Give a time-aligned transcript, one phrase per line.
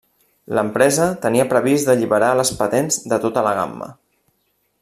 [0.59, 3.95] L'empresa tenia previst d'alliberar les patents de tota la gamma.